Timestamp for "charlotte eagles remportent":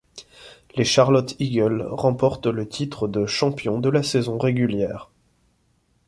0.83-2.47